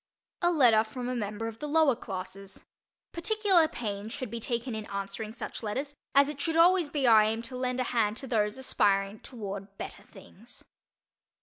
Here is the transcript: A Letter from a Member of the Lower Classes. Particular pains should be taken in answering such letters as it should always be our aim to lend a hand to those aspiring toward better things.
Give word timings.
A 0.41 0.51
Letter 0.51 0.83
from 0.83 1.07
a 1.07 1.13
Member 1.15 1.47
of 1.47 1.59
the 1.59 1.67
Lower 1.67 1.95
Classes. 1.95 2.65
Particular 3.11 3.67
pains 3.67 4.11
should 4.11 4.31
be 4.31 4.39
taken 4.39 4.73
in 4.73 4.87
answering 4.87 5.31
such 5.31 5.61
letters 5.61 5.93
as 6.15 6.27
it 6.27 6.41
should 6.41 6.57
always 6.57 6.89
be 6.89 7.05
our 7.05 7.21
aim 7.21 7.43
to 7.43 7.55
lend 7.55 7.79
a 7.79 7.83
hand 7.83 8.17
to 8.17 8.25
those 8.25 8.57
aspiring 8.57 9.19
toward 9.19 9.77
better 9.77 10.01
things. 10.01 10.63